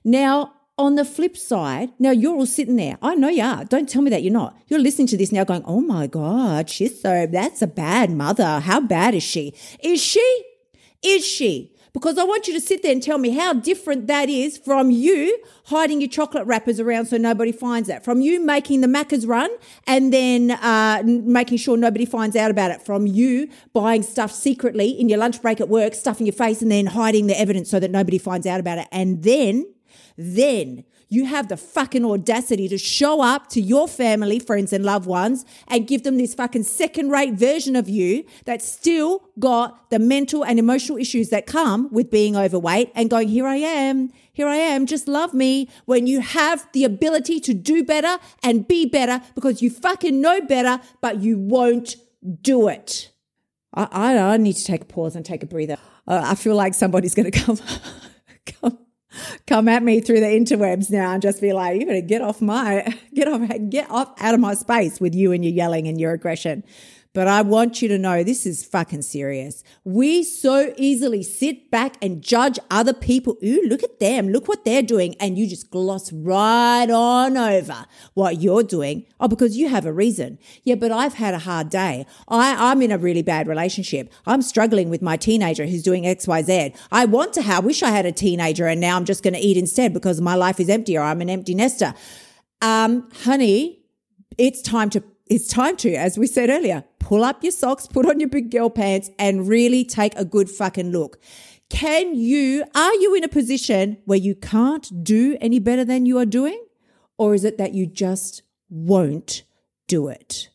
Now, 0.03 0.53
on 0.81 0.95
the 0.95 1.05
flip 1.05 1.37
side, 1.37 1.89
now 1.99 2.11
you're 2.11 2.35
all 2.35 2.45
sitting 2.45 2.75
there. 2.75 2.97
I 3.01 3.15
know 3.15 3.29
you 3.29 3.43
are. 3.43 3.63
Don't 3.65 3.87
tell 3.87 4.01
me 4.01 4.09
that 4.09 4.23
you're 4.23 4.33
not. 4.33 4.57
You're 4.67 4.79
listening 4.79 5.07
to 5.07 5.17
this 5.17 5.31
now 5.31 5.43
going, 5.43 5.63
oh 5.65 5.81
my 5.81 6.07
God, 6.07 6.69
she's 6.69 6.99
so, 6.99 7.27
that's 7.27 7.61
a 7.61 7.67
bad 7.67 8.11
mother. 8.11 8.59
How 8.59 8.81
bad 8.81 9.15
is 9.15 9.23
she? 9.23 9.53
Is 9.81 10.01
she? 10.01 10.43
Is 11.03 11.25
she? 11.25 11.71
Because 11.93 12.17
I 12.17 12.23
want 12.23 12.47
you 12.47 12.53
to 12.53 12.61
sit 12.61 12.83
there 12.83 12.93
and 12.93 13.03
tell 13.03 13.17
me 13.17 13.31
how 13.31 13.51
different 13.51 14.07
that 14.07 14.29
is 14.29 14.57
from 14.57 14.91
you 14.91 15.37
hiding 15.65 15.99
your 15.99 16.09
chocolate 16.09 16.47
wrappers 16.47 16.79
around 16.79 17.07
so 17.07 17.17
nobody 17.17 17.51
finds 17.51 17.89
that, 17.89 18.05
from 18.05 18.21
you 18.21 18.39
making 18.39 18.79
the 18.79 18.87
Macca's 18.87 19.25
run 19.25 19.49
and 19.85 20.13
then 20.13 20.51
uh, 20.51 21.03
making 21.05 21.57
sure 21.57 21.75
nobody 21.75 22.05
finds 22.05 22.37
out 22.37 22.49
about 22.49 22.71
it, 22.71 22.81
from 22.81 23.07
you 23.07 23.49
buying 23.73 24.03
stuff 24.03 24.31
secretly 24.31 24.89
in 24.89 25.09
your 25.09 25.17
lunch 25.17 25.41
break 25.41 25.59
at 25.59 25.67
work, 25.67 25.93
stuffing 25.93 26.25
your 26.25 26.33
face, 26.33 26.61
and 26.61 26.71
then 26.71 26.85
hiding 26.85 27.27
the 27.27 27.37
evidence 27.37 27.69
so 27.69 27.79
that 27.79 27.91
nobody 27.91 28.17
finds 28.17 28.47
out 28.47 28.61
about 28.61 28.77
it. 28.77 28.87
And 28.91 29.21
then 29.23 29.65
then 30.17 30.83
you 31.11 31.25
have 31.25 31.49
the 31.49 31.57
fucking 31.57 32.05
audacity 32.05 32.69
to 32.69 32.77
show 32.77 33.21
up 33.21 33.49
to 33.49 33.59
your 33.59 33.85
family, 33.85 34.39
friends, 34.39 34.71
and 34.71 34.85
loved 34.85 35.05
ones 35.05 35.43
and 35.67 35.85
give 35.85 36.03
them 36.03 36.17
this 36.17 36.33
fucking 36.33 36.63
second 36.63 37.09
rate 37.09 37.33
version 37.33 37.75
of 37.75 37.89
you 37.89 38.23
that's 38.45 38.65
still 38.65 39.21
got 39.37 39.89
the 39.89 39.99
mental 39.99 40.45
and 40.45 40.57
emotional 40.57 40.97
issues 40.97 41.27
that 41.27 41.45
come 41.45 41.89
with 41.91 42.09
being 42.09 42.37
overweight 42.37 42.93
and 42.95 43.09
going, 43.09 43.27
Here 43.27 43.45
I 43.45 43.57
am, 43.57 44.09
here 44.31 44.47
I 44.47 44.55
am, 44.55 44.85
just 44.85 45.09
love 45.09 45.33
me. 45.33 45.67
When 45.83 46.07
you 46.07 46.21
have 46.21 46.65
the 46.71 46.85
ability 46.85 47.41
to 47.41 47.53
do 47.53 47.83
better 47.83 48.17
and 48.41 48.65
be 48.65 48.85
better 48.85 49.21
because 49.35 49.61
you 49.61 49.69
fucking 49.69 50.21
know 50.21 50.39
better, 50.39 50.81
but 51.01 51.19
you 51.19 51.37
won't 51.37 51.97
do 52.41 52.69
it. 52.69 53.11
I, 53.73 53.87
I, 53.91 54.17
I 54.17 54.37
need 54.37 54.53
to 54.53 54.63
take 54.63 54.83
a 54.83 54.85
pause 54.85 55.17
and 55.17 55.25
take 55.25 55.43
a 55.43 55.45
breather. 55.45 55.75
Uh, 56.07 56.21
I 56.23 56.35
feel 56.35 56.55
like 56.55 56.73
somebody's 56.73 57.15
going 57.15 57.29
to 57.31 57.37
come. 57.37 57.59
come 58.45 58.77
come 59.47 59.67
at 59.67 59.83
me 59.83 59.99
through 59.99 60.19
the 60.19 60.25
interwebs 60.25 60.89
now 60.89 61.11
and 61.11 61.21
just 61.21 61.41
be 61.41 61.53
like, 61.53 61.79
you 61.79 61.85
gotta 61.85 62.01
get 62.01 62.21
off 62.21 62.41
my, 62.41 62.97
get 63.13 63.27
off, 63.27 63.41
get 63.69 63.89
off 63.89 64.13
out 64.19 64.33
of 64.33 64.39
my 64.39 64.53
space 64.53 64.99
with 64.99 65.15
you 65.15 65.31
and 65.31 65.43
your 65.43 65.53
yelling 65.53 65.87
and 65.87 65.99
your 65.99 66.13
aggression. 66.13 66.63
But 67.13 67.27
I 67.27 67.41
want 67.41 67.81
you 67.81 67.89
to 67.89 67.97
know 67.97 68.23
this 68.23 68.45
is 68.45 68.63
fucking 68.63 69.01
serious. 69.01 69.65
We 69.83 70.23
so 70.23 70.73
easily 70.77 71.23
sit 71.23 71.69
back 71.69 71.97
and 72.01 72.21
judge 72.21 72.57
other 72.69 72.93
people. 72.93 73.37
Ooh, 73.43 73.63
look 73.67 73.83
at 73.83 73.99
them. 73.99 74.29
Look 74.29 74.47
what 74.47 74.63
they're 74.63 74.81
doing. 74.81 75.15
And 75.19 75.37
you 75.37 75.45
just 75.45 75.69
gloss 75.69 76.13
right 76.13 76.89
on 76.89 77.35
over 77.35 77.85
what 78.13 78.41
you're 78.41 78.63
doing. 78.63 79.05
Oh, 79.19 79.27
because 79.27 79.57
you 79.57 79.67
have 79.67 79.85
a 79.85 79.91
reason. 79.91 80.39
Yeah, 80.63 80.75
but 80.75 80.93
I've 80.93 81.15
had 81.15 81.33
a 81.33 81.39
hard 81.39 81.69
day. 81.69 82.05
I, 82.29 82.71
I'm 82.71 82.81
in 82.81 82.93
a 82.93 82.97
really 82.97 83.23
bad 83.23 83.45
relationship. 83.45 84.09
I'm 84.25 84.41
struggling 84.41 84.89
with 84.89 85.01
my 85.01 85.17
teenager 85.17 85.65
who's 85.65 85.83
doing 85.83 86.03
XYZ. 86.03 86.73
I 86.93 87.05
want 87.05 87.33
to 87.33 87.41
have, 87.41 87.65
wish 87.65 87.83
I 87.83 87.89
had 87.89 88.05
a 88.05 88.13
teenager 88.13 88.67
and 88.67 88.79
now 88.79 88.95
I'm 88.95 89.05
just 89.05 89.21
going 89.21 89.33
to 89.33 89.39
eat 89.39 89.57
instead 89.57 89.93
because 89.93 90.21
my 90.21 90.35
life 90.35 90.61
is 90.61 90.69
empty 90.69 90.97
or 90.97 91.01
I'm 91.01 91.19
an 91.19 91.29
empty 91.29 91.55
nester. 91.55 91.93
Um, 92.61 93.09
honey, 93.23 93.81
it's 94.37 94.61
time 94.61 94.89
to 94.91 95.03
it's 95.31 95.47
time 95.47 95.77
to, 95.77 95.95
as 95.95 96.17
we 96.17 96.27
said 96.27 96.49
earlier, 96.49 96.83
pull 96.99 97.23
up 97.23 97.41
your 97.41 97.53
socks, 97.53 97.87
put 97.87 98.05
on 98.05 98.19
your 98.19 98.27
big 98.27 98.51
girl 98.51 98.69
pants, 98.69 99.09
and 99.17 99.47
really 99.47 99.85
take 99.85 100.13
a 100.17 100.25
good 100.25 100.49
fucking 100.49 100.91
look. 100.91 101.19
Can 101.69 102.15
you, 102.15 102.65
are 102.75 102.93
you 102.95 103.15
in 103.15 103.23
a 103.23 103.29
position 103.29 103.97
where 104.03 104.17
you 104.17 104.35
can't 104.35 105.05
do 105.05 105.37
any 105.39 105.57
better 105.59 105.85
than 105.85 106.05
you 106.05 106.17
are 106.17 106.25
doing? 106.25 106.61
Or 107.17 107.33
is 107.33 107.45
it 107.45 107.57
that 107.59 107.73
you 107.73 107.85
just 107.87 108.43
won't 108.69 109.43
do 109.87 110.09
it? 110.09 110.49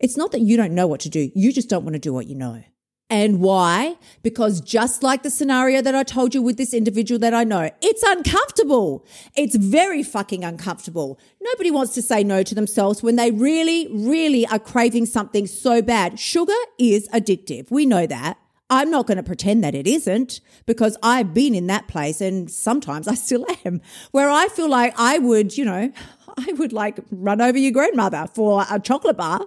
It's 0.00 0.16
not 0.16 0.32
that 0.32 0.40
you 0.40 0.56
don't 0.56 0.74
know 0.74 0.86
what 0.86 1.00
to 1.00 1.10
do, 1.10 1.30
you 1.34 1.52
just 1.52 1.68
don't 1.68 1.84
want 1.84 1.92
to 1.92 2.00
do 2.00 2.14
what 2.14 2.26
you 2.26 2.34
know. 2.34 2.64
And 3.12 3.40
why? 3.40 3.98
Because 4.22 4.62
just 4.62 5.02
like 5.02 5.22
the 5.22 5.28
scenario 5.28 5.82
that 5.82 5.94
I 5.94 6.02
told 6.02 6.34
you 6.34 6.40
with 6.40 6.56
this 6.56 6.72
individual 6.72 7.18
that 7.18 7.34
I 7.34 7.44
know, 7.44 7.70
it's 7.82 8.02
uncomfortable. 8.02 9.04
It's 9.36 9.54
very 9.54 10.02
fucking 10.02 10.44
uncomfortable. 10.44 11.20
Nobody 11.38 11.70
wants 11.70 11.92
to 11.96 12.00
say 12.00 12.24
no 12.24 12.42
to 12.42 12.54
themselves 12.54 13.02
when 13.02 13.16
they 13.16 13.30
really, 13.30 13.86
really 13.90 14.46
are 14.46 14.58
craving 14.58 15.04
something 15.04 15.46
so 15.46 15.82
bad. 15.82 16.18
Sugar 16.18 16.54
is 16.78 17.06
addictive. 17.10 17.70
We 17.70 17.84
know 17.84 18.06
that. 18.06 18.38
I'm 18.70 18.90
not 18.90 19.06
going 19.06 19.18
to 19.18 19.22
pretend 19.22 19.62
that 19.62 19.74
it 19.74 19.86
isn't 19.86 20.40
because 20.64 20.96
I've 21.02 21.34
been 21.34 21.54
in 21.54 21.66
that 21.66 21.88
place 21.88 22.22
and 22.22 22.50
sometimes 22.50 23.06
I 23.06 23.14
still 23.14 23.44
am 23.66 23.82
where 24.12 24.30
I 24.30 24.48
feel 24.48 24.70
like 24.70 24.98
I 24.98 25.18
would, 25.18 25.58
you 25.58 25.66
know, 25.66 25.92
I 26.38 26.52
would 26.52 26.72
like 26.72 26.98
run 27.10 27.40
over 27.40 27.58
your 27.58 27.72
grandmother 27.72 28.28
for 28.34 28.64
a 28.70 28.80
chocolate 28.80 29.16
bar. 29.16 29.46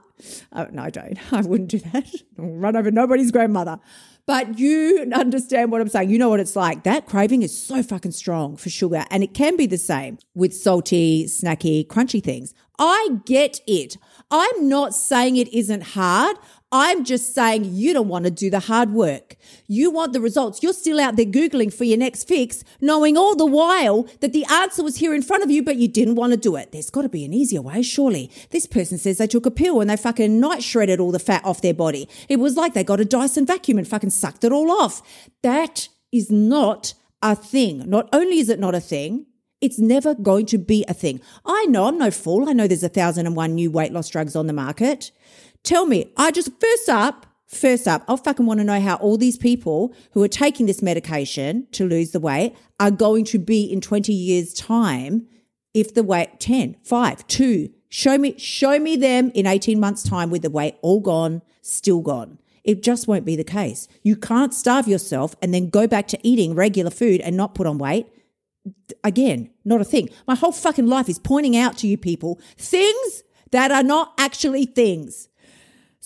Oh, 0.54 0.68
no, 0.72 0.84
I 0.84 0.90
don't. 0.90 1.18
I 1.34 1.42
wouldn't 1.42 1.70
do 1.70 1.80
that. 1.80 2.10
run 2.38 2.76
over 2.76 2.92
nobody's 2.92 3.32
grandmother. 3.32 3.80
But 4.28 4.58
you 4.58 5.12
understand 5.14 5.72
what 5.72 5.82
I'm 5.82 5.88
saying. 5.88 6.10
You 6.10 6.18
know 6.18 6.30
what 6.30 6.40
it's 6.40 6.56
like. 6.56 6.84
That 6.84 7.06
craving 7.06 7.44
is 7.44 7.56
so 7.56 7.84
fucking 7.84 8.12
strong 8.12 8.58
for 8.58 8.72
sugar. 8.72 9.06
And 9.12 9.24
it 9.24 9.36
can 9.36 9.56
be 9.56 9.68
the 9.68 9.78
same 9.78 10.18
with 10.34 10.52
salty, 10.54 11.26
snacky, 11.26 11.86
crunchy 11.86 12.24
things. 12.24 12.56
I 12.80 13.20
get 13.26 13.62
it. 13.68 13.98
I'm 14.32 14.68
not 14.68 14.96
saying 14.96 15.38
it 15.38 15.48
isn't 15.54 15.84
hard. 15.84 16.38
I'm 16.78 17.06
just 17.06 17.34
saying 17.34 17.74
you 17.74 17.94
don't 17.94 18.10
want 18.10 18.26
to 18.26 18.32
do 18.32 18.50
the 18.50 18.60
hard 18.60 18.92
work. 18.92 19.38
You 19.66 19.92
want 19.92 20.12
the 20.12 20.20
results. 20.20 20.62
You're 20.62 20.74
still 20.74 21.00
out 21.00 21.16
there 21.16 21.26
Googling 21.26 21.74
for 21.74 21.86
your 21.86 21.98
next 21.98 22.28
fix, 22.28 22.66
knowing 22.82 23.16
all 23.16 23.34
the 23.34 23.46
while 23.46 24.10
that 24.20 24.34
the 24.34 24.44
answer 24.52 24.84
was 24.84 24.98
here 24.98 25.16
in 25.16 25.22
front 25.22 25.42
of 25.42 25.50
you, 25.50 25.64
but 25.64 25.78
you 25.78 25.88
didn't 25.88 26.16
want 26.16 26.34
to 26.34 26.38
do 26.38 26.58
it. 26.58 26.74
There's 26.74 26.90
got 26.90 27.04
to 27.04 27.10
be 27.10 27.24
an 27.24 27.34
easier 27.34 27.62
way, 27.62 27.82
surely. 27.82 28.30
This 28.50 28.66
person 28.66 28.98
says 28.98 29.20
they 29.20 29.26
took 29.26 29.46
a 29.46 29.52
pill 29.52 29.80
and 29.80 29.90
they 29.90 29.96
fucking 29.96 30.38
night 30.38 30.64
shredded 30.64 31.00
all 31.00 31.14
the 31.14 31.18
fat 31.20 31.46
off 31.46 31.62
their 31.62 31.74
body. 31.74 32.10
It 32.28 32.42
was 32.42 32.58
like 32.58 32.74
they 32.74 32.84
got 32.84 33.00
a 33.00 33.06
Dyson 33.06 33.46
vacuum 33.46 33.78
and 33.78 33.88
fucking 33.88 34.10
sucked 34.10 34.44
it 34.44 34.52
all 34.52 34.70
off. 34.70 35.02
That 35.44 35.88
is 36.12 36.30
not 36.30 36.94
a 37.22 37.38
thing. 37.38 37.90
Not 37.90 38.10
only 38.12 38.40
is 38.40 38.50
it 38.50 38.60
not 38.60 38.76
a 38.76 38.82
thing, 38.82 39.28
it's 39.62 39.80
never 39.80 40.14
going 40.14 40.46
to 40.48 40.58
be 40.58 40.84
a 40.90 40.94
thing. 40.94 41.22
I 41.46 41.68
know 41.68 41.86
I'm 41.86 41.98
no 41.98 42.12
fool. 42.12 42.50
I 42.50 42.52
know 42.52 42.68
there's 42.68 42.84
a 42.84 42.90
thousand 42.90 43.28
and 43.28 43.36
one 43.38 43.56
new 43.56 43.72
weight 43.72 43.94
loss 43.94 44.10
drugs 44.10 44.36
on 44.36 44.48
the 44.48 44.52
market. 44.54 45.12
Tell 45.66 45.88
me, 45.88 46.12
I 46.16 46.30
just, 46.30 46.52
first 46.62 46.90
up, 46.90 47.26
first 47.48 47.88
up, 47.88 48.04
I 48.08 48.16
fucking 48.16 48.46
want 48.46 48.60
to 48.60 48.64
know 48.64 48.80
how 48.80 48.98
all 48.98 49.18
these 49.18 49.36
people 49.36 49.96
who 50.12 50.22
are 50.22 50.28
taking 50.28 50.68
this 50.68 50.84
medication 50.84 51.66
to 51.72 51.88
lose 51.88 52.12
the 52.12 52.20
weight 52.20 52.56
are 52.80 52.92
going 52.92 53.26
to 53.26 53.40
be 53.40 53.64
in 53.64 53.82
20 53.82 54.14
years' 54.14 54.54
time 54.54 55.26
if 55.74 55.92
the 55.96 56.04
weight 56.04 56.40
10, 56.40 56.78
5, 56.84 57.28
2, 57.28 57.70
show 57.90 58.16
me, 58.20 58.38
show 58.38 58.78
me 58.78 58.96
them 58.96 59.32
in 59.34 59.48
18 59.48 59.80
months' 59.80 60.04
time 60.04 60.30
with 60.30 60.44
the 60.44 60.52
weight 60.52 60.76
all 60.84 61.00
gone, 61.00 61.42
still 61.64 62.02
gone. 62.02 62.38
It 62.64 62.84
just 62.84 63.08
won't 63.08 63.26
be 63.26 63.36
the 63.36 63.44
case. 63.44 63.88
You 64.04 64.16
can't 64.16 64.54
starve 64.54 64.88
yourself 64.88 65.36
and 65.42 65.52
then 65.52 65.70
go 65.70 65.88
back 65.88 66.08
to 66.10 66.20
eating 66.22 66.54
regular 66.54 66.92
food 66.92 67.22
and 67.22 67.36
not 67.36 67.56
put 67.56 67.66
on 67.66 67.80
weight. 67.80 68.06
Again, 69.04 69.50
not 69.64 69.82
a 69.82 69.84
thing. 69.84 70.10
My 70.28 70.36
whole 70.36 70.52
fucking 70.52 70.88
life 70.88 71.10
is 71.10 71.18
pointing 71.18 71.58
out 71.58 71.76
to 71.80 71.88
you 71.88 71.98
people 71.98 72.40
things 72.56 73.24
that 73.52 73.72
are 73.72 73.84
not 73.84 74.14
actually 74.20 74.66
things. 74.66 75.28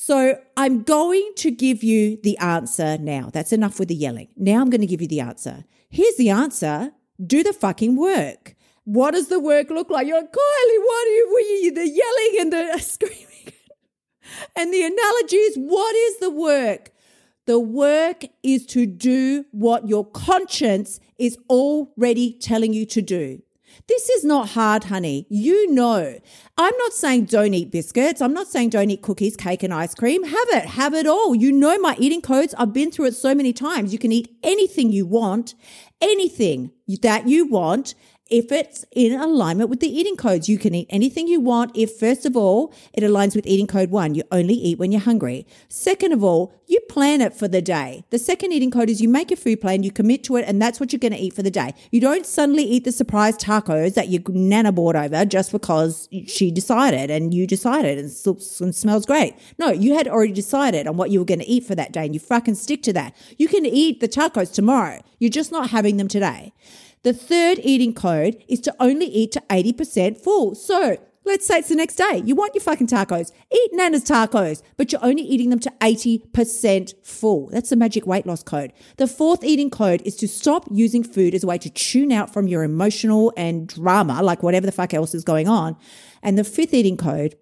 So 0.02 0.38
I'm 0.56 0.84
going 0.84 1.34
to 1.36 1.52
give 1.52 1.84
you 1.84 2.18
the 2.24 2.38
answer 2.38 2.98
now. 2.98 3.30
That's 3.34 3.52
enough 3.52 3.80
with 3.80 3.90
the 3.90 3.96
yelling. 3.96 4.30
Now 4.38 4.62
I'm 4.62 4.70
going 4.70 4.80
to 4.80 4.88
give 4.88 5.02
you 5.02 5.10
the 5.10 5.20
answer. 5.20 5.66
Here's 5.90 6.16
the 6.16 6.30
answer. 6.30 6.94
Do 7.22 7.44
the 7.44 7.52
fucking 7.52 7.98
work. 7.98 8.56
What 8.86 9.12
does 9.12 9.28
the 9.28 9.42
work 9.42 9.70
look 9.70 9.90
like? 9.90 10.08
You're 10.08 10.22
like, 10.22 10.32
Kylie, 10.32 10.80
what 10.86 11.06
are 11.06 11.42
you, 11.42 11.74
the 11.76 11.86
yelling 11.86 12.38
and 12.40 12.54
the 12.54 12.80
screaming? 12.82 13.54
And 14.56 14.74
the 14.74 14.84
analogies. 14.84 15.58
what 15.58 15.94
is 15.94 16.20
the 16.20 16.32
work? 16.32 16.92
The 17.46 17.60
work 17.60 18.24
is 18.42 18.66
to 18.68 18.86
do 18.86 19.44
what 19.52 19.90
your 19.90 20.06
conscience 20.06 21.02
is 21.18 21.38
already 21.50 22.38
telling 22.40 22.72
you 22.72 22.86
to 22.86 23.02
do. 23.02 23.42
This 23.88 24.10
is 24.10 24.24
not 24.24 24.50
hard, 24.50 24.86
honey. 24.86 25.26
You 25.30 25.72
know. 25.72 26.20
I'm 26.58 26.78
not 26.78 26.94
saying 26.94 27.26
don't 27.26 27.54
eat 27.54 27.72
biscuits. 27.72 28.22
I'm 28.22 28.34
not 28.34 28.48
saying 28.48 28.70
don't 28.70 28.90
eat 28.90 29.02
cookies, 29.02 29.36
cake, 29.38 29.64
and 29.64 29.74
ice 29.74 29.96
cream. 29.96 30.24
Have 30.24 30.48
it. 30.50 30.66
Have 30.66 30.94
it 30.94 31.08
all. 31.08 31.34
You 31.36 31.52
know 31.52 31.78
my 31.80 31.96
eating 32.00 32.22
codes. 32.22 32.54
I've 32.58 32.74
been 32.74 32.92
through 32.92 33.06
it 33.06 33.16
so 33.16 33.34
many 33.34 33.54
times. 33.54 33.94
You 33.94 34.00
can 34.00 34.12
eat 34.12 34.36
anything 34.44 34.92
you 34.92 35.06
want, 35.06 35.56
anything 36.02 36.72
that 37.02 37.28
you 37.28 37.48
want, 37.48 37.96
if 38.30 38.52
it's 38.52 38.86
in 38.92 39.20
alignment 39.20 39.70
with 39.70 39.80
the 39.80 39.88
eating 39.88 40.16
codes. 40.16 40.48
You 40.48 40.58
can 40.58 40.76
eat 40.76 40.88
anything 40.90 41.28
you 41.28 41.40
want 41.40 41.76
if, 41.76 41.92
first 41.94 42.26
of 42.26 42.38
all, 42.38 42.74
it 42.94 43.02
aligns 43.02 43.36
with 43.36 43.48
eating 43.48 43.68
code 43.68 43.90
one. 43.90 44.16
You 44.16 44.24
only 44.32 44.54
eat 44.54 44.78
when 44.78 44.92
you're 44.92 45.02
hungry. 45.02 45.48
Second 45.68 46.14
of 46.14 46.24
all, 46.24 46.54
you 46.68 46.80
plan 46.82 47.22
it 47.22 47.34
for 47.34 47.48
the 47.48 47.62
day. 47.62 48.04
The 48.12 48.20
second 48.20 48.52
eating 48.52 48.70
code 48.70 48.90
is 48.90 49.02
you 49.02 49.10
make 49.10 49.32
a 49.32 49.36
food 49.36 49.62
plan, 49.62 49.84
you 49.84 49.92
commit 49.92 50.24
to 50.26 50.36
it, 50.36 50.46
and 50.48 50.62
that's 50.62 50.80
what 50.80 50.94
you're 50.94 51.00
going 51.00 51.14
to 51.14 51.18
eat 51.18 51.34
for 51.34 51.42
the 51.42 51.52
day. 51.52 51.74
You 51.92 52.00
don't 52.00 52.26
suddenly 52.26 52.64
eat 52.64 52.84
the 52.84 52.92
surprise 52.92 53.38
tacos 53.38 53.96
that 53.96 54.10
your 54.10 54.22
nana 54.30 54.72
bought 54.72 54.96
over 54.96 55.26
just 55.26 55.52
because 55.52 56.08
she 56.28 56.52
decided 56.52 57.10
and 57.10 57.34
you 57.34 57.48
decided 57.48 57.98
and, 57.98 58.12
and 58.26 58.76
smells 58.76 59.06
great. 59.06 59.36
No, 59.58 59.70
you 59.72 59.96
had 59.96 60.08
already 60.08 60.34
decided 60.34 60.88
on 60.88 60.98
what 60.98 61.10
you 61.10 61.20
were 61.20 61.26
going 61.26 61.40
to 61.40 61.48
eat 61.48 61.66
for 61.66 61.76
that 61.76 61.92
day 61.92 62.06
and 62.06 62.14
you 62.14 62.20
fucking 62.20 62.56
stick 62.56 62.84
to 62.84 62.94
that. 62.94 63.16
You 63.38 63.48
can 63.48 63.66
eat 63.66 64.00
the 64.00 64.08
tacos 64.08 64.54
tomorrow. 64.54 65.02
You're 65.18 65.32
just 65.32 65.52
not 65.52 65.72
having 65.72 65.98
them 65.98 66.08
today. 66.08 66.54
The 67.04 67.14
third 67.14 67.60
eating 67.64 67.94
code 67.94 68.44
is 68.48 68.60
to 68.62 68.76
only 68.80 69.06
eat 69.06 69.32
to 69.34 69.44
80% 69.50 70.22
full. 70.22 70.56
So 70.56 70.98
let's 71.24 71.46
say 71.46 71.60
it's 71.60 71.70
the 71.70 71.76
next 71.76 71.96
day. 71.96 72.22
You 72.26 72.36
want 72.36 72.56
your 72.56 72.62
fucking 72.62 72.88
tacos. 72.88 73.32
Eat 73.52 73.70
Nana's 73.74 74.04
tacos, 74.04 74.62
but 74.76 74.92
you're 74.92 75.04
only 75.04 75.22
eating 75.22 75.50
them 75.50 75.60
to 75.60 75.72
80% 75.82 76.94
full. 77.06 77.50
That's 77.52 77.70
the 77.70 77.76
magic 77.76 78.06
weight 78.06 78.26
loss 78.26 78.44
code. 78.44 78.74
The 78.98 79.08
fourth 79.08 79.44
eating 79.44 79.70
code 79.70 80.02
is 80.04 80.16
to 80.18 80.28
stop 80.28 80.66
using 80.72 81.04
food 81.04 81.34
as 81.34 81.44
a 81.44 81.48
way 81.48 81.58
to 81.60 81.70
tune 81.70 82.12
out 82.12 82.34
from 82.34 82.48
your 82.48 82.64
emotional 82.64 83.32
and 83.38 83.68
drama, 83.68 84.22
like 84.22 84.44
whatever 84.44 84.66
the 84.66 84.72
fuck 84.72 84.94
else 84.94 85.14
is 85.14 85.24
going 85.24 85.48
on. 85.48 85.78
And 86.22 86.38
the 86.38 86.44
fifth 86.44 86.74
eating 86.74 86.98
code 86.98 87.36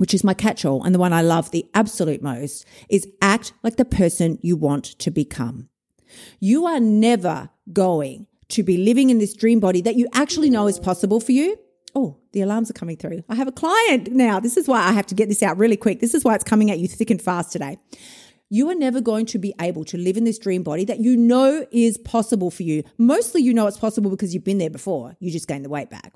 which 0.00 0.14
is 0.14 0.24
my 0.24 0.32
catch 0.32 0.64
all 0.64 0.82
and 0.82 0.94
the 0.94 0.98
one 0.98 1.12
I 1.12 1.20
love 1.20 1.50
the 1.50 1.68
absolute 1.74 2.22
most, 2.22 2.64
is 2.88 3.06
act 3.20 3.52
like 3.62 3.76
the 3.76 3.84
person 3.84 4.38
you 4.40 4.56
want 4.56 4.84
to 4.98 5.10
become. 5.10 5.68
You 6.38 6.64
are 6.64 6.80
never 6.80 7.50
going 7.70 8.26
to 8.50 8.62
be 8.62 8.76
living 8.76 9.10
in 9.10 9.18
this 9.18 9.34
dream 9.34 9.60
body 9.60 9.80
that 9.82 9.96
you 9.96 10.06
actually 10.12 10.50
know 10.50 10.66
is 10.66 10.78
possible 10.78 11.20
for 11.20 11.32
you. 11.32 11.56
Oh, 11.94 12.16
the 12.32 12.42
alarms 12.42 12.70
are 12.70 12.74
coming 12.74 12.96
through. 12.96 13.24
I 13.28 13.34
have 13.34 13.48
a 13.48 13.52
client 13.52 14.12
now. 14.12 14.38
This 14.38 14.56
is 14.56 14.68
why 14.68 14.80
I 14.80 14.92
have 14.92 15.06
to 15.06 15.14
get 15.14 15.28
this 15.28 15.42
out 15.42 15.58
really 15.58 15.76
quick. 15.76 16.00
This 16.00 16.14
is 16.14 16.24
why 16.24 16.34
it's 16.34 16.44
coming 16.44 16.70
at 16.70 16.78
you 16.78 16.86
thick 16.86 17.10
and 17.10 17.20
fast 17.20 17.52
today. 17.52 17.78
You 18.48 18.68
are 18.70 18.74
never 18.74 19.00
going 19.00 19.26
to 19.26 19.38
be 19.38 19.54
able 19.60 19.84
to 19.86 19.96
live 19.96 20.16
in 20.16 20.24
this 20.24 20.38
dream 20.38 20.62
body 20.62 20.84
that 20.84 20.98
you 20.98 21.16
know 21.16 21.66
is 21.70 21.98
possible 21.98 22.50
for 22.50 22.64
you. 22.64 22.82
Mostly 22.98 23.42
you 23.42 23.54
know 23.54 23.66
it's 23.66 23.78
possible 23.78 24.10
because 24.10 24.34
you've 24.34 24.44
been 24.44 24.58
there 24.58 24.70
before. 24.70 25.16
You 25.20 25.30
just 25.30 25.46
gained 25.46 25.64
the 25.64 25.68
weight 25.70 25.90
back. 25.90 26.14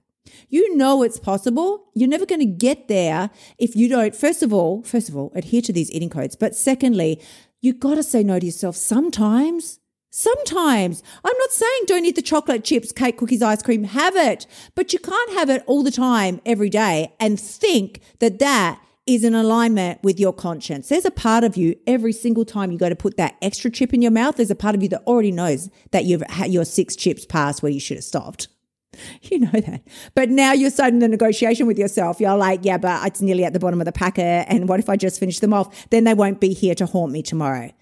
You 0.49 0.77
know 0.77 1.03
it's 1.03 1.21
possible. 1.21 1.87
You're 1.95 2.09
never 2.09 2.27
going 2.27 2.41
to 2.41 2.47
get 2.47 2.89
there 2.89 3.31
if 3.59 3.77
you 3.77 3.89
don't, 3.89 4.17
first 4.17 4.43
of 4.43 4.53
all, 4.53 4.83
first 4.83 5.09
of 5.09 5.17
all, 5.17 5.33
adhere 5.35 5.63
to 5.63 5.73
these 5.73 5.91
eating 5.93 6.11
codes. 6.11 6.35
But 6.35 6.57
secondly, 6.57 7.23
you've 7.61 7.81
got 7.81 7.97
to 7.97 8.03
say 8.03 8.23
no 8.23 8.39
to 8.39 8.47
yourself 8.47 8.77
sometimes. 8.77 9.79
Sometimes. 10.17 11.03
I'm 11.25 11.37
not 11.39 11.51
saying 11.51 11.83
don't 11.87 12.05
eat 12.05 12.15
the 12.15 12.23
chocolate 12.23 12.63
chips, 12.63 12.93
cake, 12.93 13.19
cookies, 13.19 13.43
ice 13.43 13.65
cream. 13.65 13.83
Have 13.83 14.15
it. 14.15 14.47
But 14.77 14.93
you 14.93 15.01
can't 15.01 15.33
have 15.33 15.51
it 15.51 15.65
all 15.67 15.83
the 15.83 15.91
time, 15.91 16.41
every 16.47 16.71
day, 16.71 17.13
and 17.19 17.39
think 17.39 18.01
that 18.21 18.39
that 18.39 18.81
is 19.09 19.25
in 19.25 19.35
alignment 19.35 20.05
with 20.05 20.21
your 20.21 20.33
conscience. 20.33 20.89
There's 20.89 21.05
a 21.05 21.11
part 21.11 21.43
of 21.43 21.57
you 21.57 21.75
every 21.89 22.13
single 22.13 22.45
time 22.45 22.71
you 22.71 22.79
go 22.79 22.89
to 22.89 22.95
put 22.95 23.17
that 23.17 23.35
extra 23.43 23.73
chip 23.73 23.93
in 23.93 24.03
your 24.03 24.13
mouth, 24.13 24.37
there's 24.37 24.53
a 24.53 24.55
part 24.55 24.77
of 24.77 24.85
you 24.85 24.89
that 24.91 25.03
already 25.05 25.33
knows 25.33 25.69
that 25.91 26.05
you've 26.05 26.23
had 26.29 26.53
your 26.53 26.65
six 26.65 26.95
chips 26.95 27.27
past 27.27 27.61
where 27.61 27.73
you 27.73 27.81
should 27.81 27.97
have 27.97 28.05
stopped. 28.05 28.47
You 29.23 29.41
know 29.41 29.51
that. 29.51 29.83
But 30.15 30.31
now 30.31 30.53
you're 30.53 30.71
starting 30.71 31.01
the 31.01 31.09
negotiation 31.09 31.67
with 31.67 31.77
yourself. 31.77 32.21
You're 32.21 32.37
like, 32.37 32.61
yeah, 32.63 32.79
but 32.79 33.05
it's 33.05 33.21
nearly 33.21 33.45
at 33.45 33.53
the 33.53 33.59
bottom 33.59 33.81
of 33.81 33.85
the 33.85 33.91
packet. 33.91 34.47
And 34.49 34.69
what 34.69 34.79
if 34.79 34.89
I 34.89 34.95
just 34.95 35.19
finish 35.19 35.41
them 35.41 35.53
off? 35.53 35.91
Then 35.91 36.05
they 36.05 36.15
won't 36.15 36.41
be 36.41 36.53
here 36.53 36.77
to 36.77 36.87
haunt 36.87 37.11
me 37.11 37.21
tomorrow. 37.21 37.73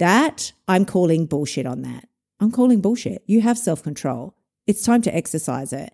That 0.00 0.52
I'm 0.66 0.86
calling 0.86 1.26
bullshit 1.26 1.66
on 1.66 1.82
that. 1.82 2.08
I'm 2.40 2.50
calling 2.50 2.80
bullshit. 2.80 3.22
You 3.26 3.42
have 3.42 3.58
self 3.58 3.82
control. 3.82 4.34
It's 4.66 4.82
time 4.82 5.02
to 5.02 5.14
exercise 5.14 5.74
it. 5.74 5.92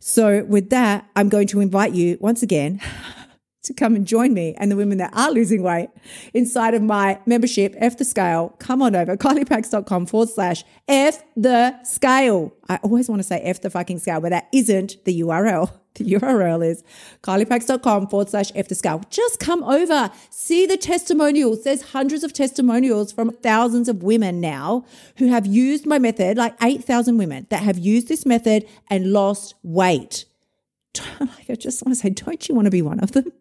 So, 0.00 0.44
with 0.44 0.70
that, 0.70 1.08
I'm 1.14 1.28
going 1.28 1.46
to 1.48 1.60
invite 1.60 1.92
you 1.92 2.18
once 2.20 2.42
again 2.42 2.80
to 3.62 3.72
come 3.72 3.94
and 3.94 4.08
join 4.08 4.34
me 4.34 4.56
and 4.58 4.72
the 4.72 4.76
women 4.76 4.98
that 4.98 5.14
are 5.14 5.30
losing 5.30 5.62
weight 5.62 5.90
inside 6.34 6.74
of 6.74 6.82
my 6.82 7.20
membership, 7.26 7.76
F 7.78 7.96
the 7.96 8.04
Scale. 8.04 8.56
Come 8.58 8.82
on 8.82 8.96
over, 8.96 9.16
kyliepax.com 9.24 10.06
forward 10.06 10.30
slash 10.30 10.64
F 10.88 11.22
the 11.36 11.80
Scale. 11.84 12.52
I 12.68 12.80
always 12.82 13.08
want 13.08 13.20
to 13.20 13.24
say 13.24 13.38
F 13.38 13.60
the 13.60 13.70
fucking 13.70 14.00
scale, 14.00 14.20
but 14.20 14.30
that 14.30 14.48
isn't 14.52 15.04
the 15.04 15.20
URL. 15.20 15.70
The 16.04 16.04
URL 16.14 16.66
is 16.66 16.82
kyliepax.com 17.22 18.08
forward 18.08 18.28
slash 18.28 18.50
F 18.56 18.66
the 18.66 18.74
scale. 18.74 19.02
Just 19.10 19.38
come 19.38 19.62
over, 19.62 20.10
see 20.28 20.66
the 20.66 20.76
testimonials. 20.76 21.62
There's 21.62 21.82
hundreds 21.82 22.24
of 22.24 22.32
testimonials 22.32 23.12
from 23.12 23.30
thousands 23.30 23.88
of 23.88 24.02
women 24.02 24.40
now 24.40 24.84
who 25.18 25.28
have 25.28 25.46
used 25.46 25.86
my 25.86 26.00
method, 26.00 26.36
like 26.36 26.56
8,000 26.60 27.16
women 27.16 27.46
that 27.50 27.62
have 27.62 27.78
used 27.78 28.08
this 28.08 28.26
method 28.26 28.66
and 28.90 29.12
lost 29.12 29.54
weight. 29.62 30.24
I 31.20 31.54
just 31.54 31.84
want 31.84 31.94
to 31.96 32.00
say, 32.00 32.10
don't 32.10 32.48
you 32.48 32.56
want 32.56 32.66
to 32.66 32.72
be 32.72 32.82
one 32.82 32.98
of 32.98 33.12
them? 33.12 33.32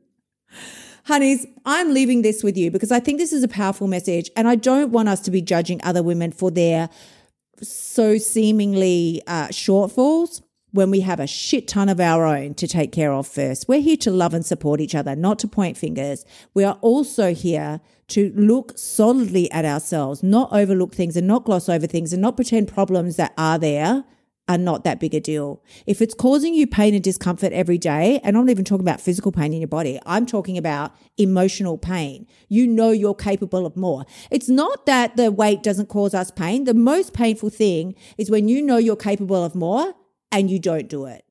Honeys, 1.05 1.48
I'm 1.65 1.91
leaving 1.91 2.22
this 2.22 2.43
with 2.43 2.55
you 2.55 2.69
because 2.69 2.91
I 2.91 3.00
think 3.00 3.17
this 3.17 3.33
is 3.33 3.43
a 3.43 3.48
powerful 3.48 3.88
message 3.88 4.29
and 4.36 4.48
I 4.48 4.55
don't 4.55 4.91
want 4.91 5.10
us 5.10 5.22
to 5.22 5.31
be 5.31 5.41
judging 5.41 5.81
other 5.83 6.03
women 6.03 6.31
for 6.31 6.51
their 6.51 6.89
so 7.63 8.17
seemingly 8.19 9.24
uh, 9.25 9.48
shortfalls 9.48 10.43
when 10.74 10.89
we 10.89 11.01
have 11.01 11.20
a 11.20 11.27
shit 11.27 11.68
ton 11.68 11.88
of 11.88 12.00
our 12.00 12.25
own 12.25 12.56
to 12.56 12.68
take 12.68 12.92
care 12.92 13.13
of 13.13 13.27
first. 13.27 13.68
We're 13.68 13.80
here 13.80 13.98
to 13.98 14.12
love 14.12 14.34
and 14.34 14.46
support 14.46 14.82
each 14.82 14.96
other, 14.96 15.15
not 15.15 15.38
to 15.39 15.48
point 15.48 15.77
fingers. 15.77 16.25
We 16.56 16.63
are 16.63 16.80
also 16.82 17.34
here 17.34 17.80
to 18.10 18.34
look 18.36 18.75
solidly 18.75 19.50
at 19.51 19.65
ourselves, 19.65 20.24
not 20.24 20.51
overlook 20.51 20.96
things 20.96 21.15
and 21.15 21.27
not 21.27 21.46
gloss 21.46 21.70
over 21.70 21.86
things 21.86 22.12
and 22.12 22.22
not 22.22 22.36
pretend 22.36 22.68
problems 22.68 23.15
that 23.18 23.34
are 23.38 23.60
there 23.60 24.03
are 24.50 24.58
not 24.58 24.84
that 24.84 25.00
big 25.00 25.13
a 25.13 25.20
deal. 25.20 25.63
If 25.86 26.01
it's 26.01 26.13
causing 26.13 26.53
you 26.53 26.68
pain 26.68 26.94
and 26.94 27.03
discomfort 27.03 27.53
every 27.53 27.77
day, 27.77 28.20
and 28.24 28.36
I'm 28.36 28.46
not 28.46 28.51
even 28.51 28.65
talking 28.65 28.84
about 28.84 29.00
physical 29.00 29.32
pain 29.32 29.53
in 29.53 29.62
your 29.62 29.68
body, 29.68 30.00
I'm 30.06 30.25
talking 30.25 30.58
about 30.58 30.92
emotional 31.18 31.77
pain. 31.77 32.27
You 32.50 32.68
know 32.68 32.89
you're 32.89 33.15
capable 33.15 33.65
of 33.65 33.77
more. 33.77 34.06
It's 34.32 34.50
not 34.50 34.86
that 34.88 35.15
the 35.18 35.32
weight 35.32 35.63
doesn't 35.63 35.88
cause 35.88 36.13
us 36.13 36.32
pain. 36.32 36.65
The 36.65 36.74
most 36.74 37.13
painful 37.13 37.51
thing 37.51 37.96
is 38.18 38.30
when 38.30 38.50
you 38.50 38.62
know 38.62 38.77
you're 38.77 38.96
capable 38.96 39.46
of 39.46 39.56
more 39.56 39.94
and 40.34 40.52
you 40.52 40.60
don't 40.60 40.90
do 40.90 41.06
it. 41.06 41.25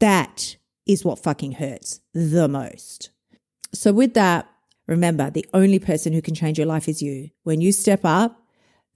That 0.00 0.56
is 0.86 1.04
what 1.04 1.22
fucking 1.22 1.52
hurts 1.52 2.00
the 2.14 2.48
most. 2.48 3.10
So, 3.72 3.92
with 3.92 4.14
that, 4.14 4.48
Remember, 4.90 5.30
the 5.30 5.46
only 5.54 5.78
person 5.78 6.12
who 6.12 6.20
can 6.20 6.34
change 6.34 6.58
your 6.58 6.66
life 6.66 6.88
is 6.88 7.00
you. 7.00 7.30
When 7.44 7.60
you 7.60 7.70
step 7.70 8.00
up, 8.02 8.42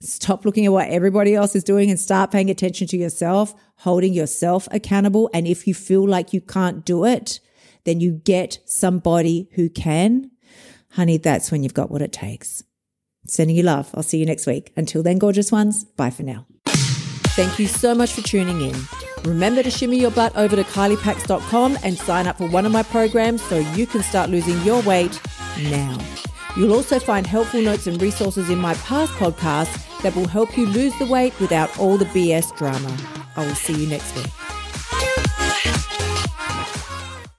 stop 0.01 0.43
looking 0.43 0.65
at 0.65 0.73
what 0.73 0.89
everybody 0.89 1.33
else 1.33 1.55
is 1.55 1.63
doing 1.63 1.89
and 1.89 1.97
start 1.97 2.31
paying 2.31 2.49
attention 2.49 2.85
to 2.87 2.97
yourself, 2.97 3.55
holding 3.77 4.13
yourself 4.13 4.67
accountable. 4.71 5.29
And 5.33 5.47
if 5.47 5.65
you 5.65 5.73
feel 5.73 6.05
like 6.05 6.33
you 6.33 6.41
can't 6.41 6.83
do 6.83 7.05
it, 7.05 7.39
then 7.85 8.01
you 8.01 8.11
get 8.11 8.59
somebody 8.65 9.47
who 9.53 9.69
can. 9.69 10.31
Honey, 10.91 11.15
that's 11.15 11.49
when 11.49 11.63
you've 11.63 11.73
got 11.73 11.89
what 11.89 12.01
it 12.01 12.11
takes. 12.11 12.61
Sending 13.25 13.55
you 13.55 13.63
love. 13.63 13.89
I'll 13.93 14.03
see 14.03 14.17
you 14.17 14.25
next 14.25 14.47
week. 14.47 14.73
Until 14.75 15.01
then, 15.01 15.17
gorgeous 15.17 15.49
ones, 15.49 15.85
bye 15.85 16.09
for 16.09 16.23
now. 16.23 16.45
Thank 17.37 17.57
you 17.57 17.67
so 17.67 17.95
much 17.95 18.11
for 18.11 18.21
tuning 18.21 18.59
in. 18.59 19.14
Remember 19.25 19.63
to 19.63 19.71
shimmy 19.71 19.99
your 19.99 20.11
butt 20.11 20.35
over 20.35 20.55
to 20.55 20.63
kyliepax.com 20.63 21.79
and 21.83 21.97
sign 21.97 22.27
up 22.27 22.37
for 22.37 22.47
one 22.47 22.65
of 22.65 22.71
my 22.71 22.83
programs 22.83 23.41
so 23.41 23.57
you 23.57 23.87
can 23.87 24.03
start 24.03 24.29
losing 24.29 24.61
your 24.61 24.81
weight 24.83 25.19
now. 25.63 25.97
You'll 26.55 26.73
also 26.73 26.99
find 26.99 27.25
helpful 27.25 27.61
notes 27.61 27.87
and 27.87 27.99
resources 28.01 28.49
in 28.49 28.59
my 28.59 28.75
past 28.75 29.11
podcasts 29.13 29.81
that 30.03 30.15
will 30.15 30.27
help 30.27 30.55
you 30.57 30.67
lose 30.67 30.97
the 30.99 31.07
weight 31.07 31.37
without 31.39 31.77
all 31.79 31.97
the 31.97 32.05
BS 32.05 32.55
drama. 32.55 32.95
I 33.35 33.45
will 33.45 33.55
see 33.55 33.73
you 33.73 33.87
next 33.87 34.15
week. 34.15 34.44